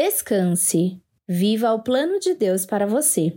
Descanse. 0.00 1.02
Viva 1.26 1.72
o 1.72 1.82
plano 1.82 2.20
de 2.20 2.32
Deus 2.32 2.64
para 2.64 2.86
você. 2.86 3.36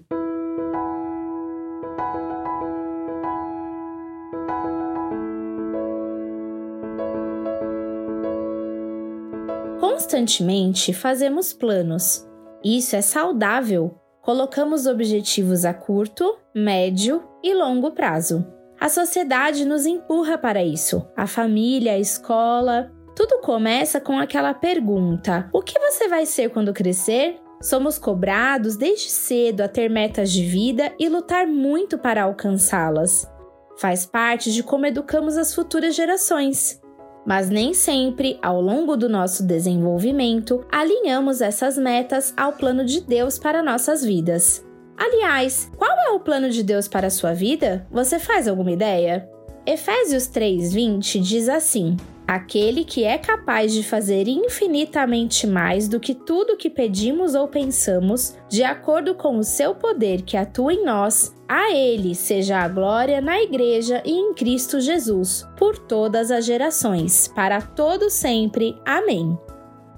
Constantemente 9.79 10.93
fazemos 10.93 11.51
planos. 11.51 12.29
Isso 12.63 12.95
é 12.95 13.01
saudável. 13.01 13.99
Colocamos 14.21 14.85
objetivos 14.85 15.65
a 15.65 15.73
curto, 15.73 16.37
médio 16.53 17.23
e 17.43 17.55
longo 17.55 17.89
prazo. 17.89 18.45
A 18.79 18.87
sociedade 18.87 19.65
nos 19.65 19.87
empurra 19.87 20.37
para 20.37 20.63
isso. 20.63 21.07
A 21.17 21.25
família, 21.25 21.93
a 21.93 21.99
escola. 21.99 22.91
Tudo 23.15 23.39
começa 23.41 23.99
com 23.99 24.17
aquela 24.17 24.53
pergunta: 24.53 25.49
o 25.53 25.61
que 25.61 25.77
você 25.79 26.07
vai 26.07 26.25
ser 26.25 26.49
quando 26.49 26.73
crescer? 26.73 27.39
Somos 27.61 27.99
cobrados 27.99 28.75
desde 28.75 29.09
cedo 29.09 29.61
a 29.61 29.67
ter 29.67 29.89
metas 29.89 30.31
de 30.31 30.43
vida 30.43 30.91
e 30.99 31.07
lutar 31.07 31.45
muito 31.45 31.97
para 31.97 32.23
alcançá-las. 32.23 33.29
Faz 33.77 34.05
parte 34.05 34.51
de 34.51 34.63
como 34.63 34.85
educamos 34.85 35.37
as 35.37 35.53
futuras 35.53 35.95
gerações. 35.95 36.81
Mas 37.23 37.51
nem 37.51 37.71
sempre, 37.73 38.39
ao 38.41 38.59
longo 38.59 38.97
do 38.97 39.07
nosso 39.07 39.45
desenvolvimento, 39.45 40.65
alinhamos 40.71 41.39
essas 41.39 41.77
metas 41.77 42.33
ao 42.35 42.53
plano 42.53 42.83
de 42.83 42.99
Deus 43.01 43.37
para 43.37 43.61
nossas 43.61 44.03
vidas. 44.03 44.65
Aliás, 44.97 45.71
qual 45.77 45.91
é 46.07 46.11
o 46.11 46.19
plano 46.19 46.49
de 46.49 46.63
Deus 46.63 46.87
para 46.87 47.07
a 47.07 47.11
sua 47.11 47.33
vida? 47.33 47.87
Você 47.91 48.17
faz 48.17 48.47
alguma 48.47 48.71
ideia? 48.71 49.29
Efésios 49.65 50.27
3:20 50.27 51.19
diz 51.19 51.47
assim: 51.47 51.95
Aquele 52.31 52.85
que 52.85 53.03
é 53.03 53.17
capaz 53.17 53.73
de 53.73 53.83
fazer 53.83 54.25
infinitamente 54.25 55.45
mais 55.45 55.89
do 55.89 55.99
que 55.99 56.15
tudo 56.15 56.55
que 56.55 56.69
pedimos 56.69 57.35
ou 57.35 57.45
pensamos, 57.45 58.37
de 58.47 58.63
acordo 58.63 59.13
com 59.15 59.37
o 59.37 59.43
seu 59.43 59.75
poder 59.75 60.21
que 60.21 60.37
atua 60.37 60.73
em 60.73 60.85
nós, 60.85 61.35
a 61.45 61.73
Ele 61.73 62.15
seja 62.15 62.59
a 62.59 62.69
glória 62.69 63.19
na 63.19 63.41
Igreja 63.41 64.01
e 64.05 64.13
em 64.13 64.33
Cristo 64.33 64.79
Jesus, 64.79 65.45
por 65.57 65.77
todas 65.77 66.31
as 66.31 66.45
gerações, 66.45 67.27
para 67.27 67.61
todo 67.61 68.09
sempre. 68.09 68.77
Amém. 68.85 69.37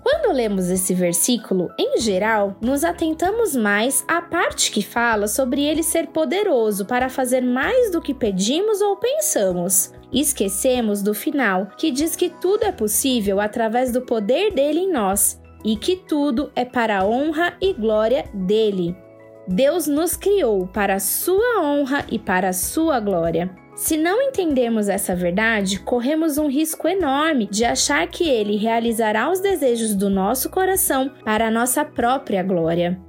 Quando 0.01 0.35
lemos 0.35 0.71
esse 0.71 0.95
versículo, 0.95 1.69
em 1.77 2.01
geral, 2.01 2.57
nos 2.59 2.83
atentamos 2.83 3.55
mais 3.55 4.03
à 4.07 4.23
parte 4.23 4.71
que 4.71 4.81
fala 4.81 5.27
sobre 5.27 5.63
ele 5.63 5.83
ser 5.83 6.07
poderoso 6.07 6.83
para 6.83 7.09
fazer 7.09 7.41
mais 7.41 7.91
do 7.91 8.01
que 8.01 8.11
pedimos 8.11 8.81
ou 8.81 8.95
pensamos. 8.95 9.93
Esquecemos 10.13 11.01
do 11.01 11.13
final, 11.13 11.67
que 11.77 11.89
diz 11.89 12.15
que 12.15 12.29
tudo 12.29 12.63
é 12.63 12.71
possível 12.71 13.39
através 13.39 13.91
do 13.91 14.01
poder 14.01 14.53
dele 14.53 14.81
em 14.81 14.91
nós 14.91 15.41
e 15.65 15.75
que 15.75 15.95
tudo 15.95 16.51
é 16.55 16.63
para 16.63 16.99
a 16.99 17.05
honra 17.05 17.55
e 17.59 17.73
glória 17.73 18.25
dele. 18.33 18.95
Deus 19.47 19.87
nos 19.87 20.15
criou 20.15 20.67
para 20.67 20.95
a 20.95 20.99
sua 20.99 21.61
honra 21.61 22.05
e 22.11 22.19
para 22.19 22.49
a 22.49 22.53
sua 22.53 22.99
glória. 22.99 23.53
Se 23.75 23.97
não 23.97 24.21
entendermos 24.21 24.87
essa 24.87 25.15
verdade, 25.15 25.79
corremos 25.79 26.37
um 26.37 26.47
risco 26.47 26.87
enorme 26.87 27.47
de 27.49 27.65
achar 27.65 28.07
que 28.07 28.29
ele 28.29 28.55
realizará 28.55 29.31
os 29.31 29.39
desejos 29.39 29.95
do 29.95 30.09
nosso 30.09 30.49
coração 30.49 31.11
para 31.25 31.47
a 31.47 31.51
nossa 31.51 31.83
própria 31.83 32.43
glória. 32.43 33.01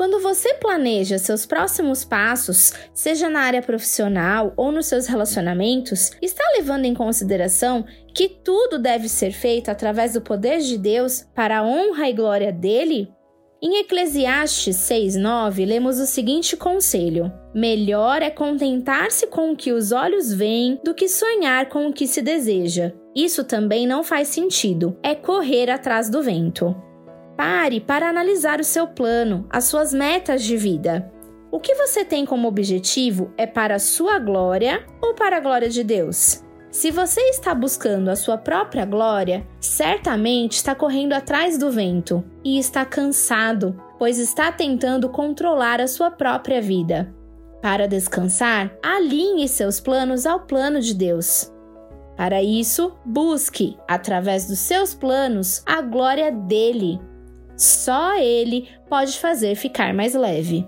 Quando 0.00 0.18
você 0.18 0.54
planeja 0.54 1.18
seus 1.18 1.44
próximos 1.44 2.06
passos, 2.06 2.72
seja 2.94 3.28
na 3.28 3.40
área 3.40 3.60
profissional 3.60 4.54
ou 4.56 4.72
nos 4.72 4.86
seus 4.86 5.06
relacionamentos, 5.06 6.12
está 6.22 6.42
levando 6.56 6.86
em 6.86 6.94
consideração 6.94 7.84
que 8.14 8.26
tudo 8.26 8.78
deve 8.78 9.10
ser 9.10 9.30
feito 9.30 9.70
através 9.70 10.14
do 10.14 10.22
poder 10.22 10.60
de 10.60 10.78
Deus 10.78 11.26
para 11.34 11.58
a 11.58 11.62
honra 11.62 12.08
e 12.08 12.14
glória 12.14 12.50
dele? 12.50 13.12
Em 13.60 13.80
Eclesiastes 13.80 14.76
6:9 14.76 15.66
lemos 15.66 16.00
o 16.00 16.06
seguinte 16.06 16.56
conselho: 16.56 17.30
Melhor 17.54 18.22
é 18.22 18.30
contentar-se 18.30 19.26
com 19.26 19.52
o 19.52 19.56
que 19.56 19.70
os 19.70 19.92
olhos 19.92 20.32
veem 20.32 20.80
do 20.82 20.94
que 20.94 21.10
sonhar 21.10 21.68
com 21.68 21.88
o 21.88 21.92
que 21.92 22.06
se 22.06 22.22
deseja. 22.22 22.90
Isso 23.14 23.44
também 23.44 23.86
não 23.86 24.02
faz 24.02 24.28
sentido, 24.28 24.96
é 25.02 25.14
correr 25.14 25.68
atrás 25.68 26.08
do 26.08 26.22
vento. 26.22 26.74
Pare 27.40 27.80
para 27.80 28.06
analisar 28.06 28.60
o 28.60 28.64
seu 28.64 28.86
plano, 28.86 29.46
as 29.48 29.64
suas 29.64 29.94
metas 29.94 30.42
de 30.42 30.58
vida. 30.58 31.10
O 31.50 31.58
que 31.58 31.74
você 31.74 32.04
tem 32.04 32.26
como 32.26 32.46
objetivo 32.46 33.32
é 33.34 33.46
para 33.46 33.76
a 33.76 33.78
sua 33.78 34.18
glória 34.18 34.84
ou 35.00 35.14
para 35.14 35.38
a 35.38 35.40
glória 35.40 35.70
de 35.70 35.82
Deus? 35.82 36.44
Se 36.70 36.90
você 36.90 37.18
está 37.30 37.54
buscando 37.54 38.10
a 38.10 38.14
sua 38.14 38.36
própria 38.36 38.84
glória, 38.84 39.46
certamente 39.58 40.56
está 40.56 40.74
correndo 40.74 41.14
atrás 41.14 41.56
do 41.56 41.70
vento 41.70 42.22
e 42.44 42.58
está 42.58 42.84
cansado, 42.84 43.74
pois 43.98 44.18
está 44.18 44.52
tentando 44.52 45.08
controlar 45.08 45.80
a 45.80 45.88
sua 45.88 46.10
própria 46.10 46.60
vida. 46.60 47.10
Para 47.62 47.88
descansar, 47.88 48.70
alinhe 48.82 49.48
seus 49.48 49.80
planos 49.80 50.26
ao 50.26 50.40
plano 50.40 50.78
de 50.78 50.92
Deus. 50.92 51.50
Para 52.18 52.42
isso, 52.42 52.92
busque, 53.02 53.78
através 53.88 54.46
dos 54.46 54.58
seus 54.58 54.92
planos, 54.92 55.62
a 55.64 55.80
glória 55.80 56.30
dele. 56.30 57.00
Só 57.60 58.16
ele 58.16 58.66
pode 58.88 59.18
fazer 59.18 59.54
ficar 59.54 59.92
mais 59.92 60.14
leve. 60.14 60.66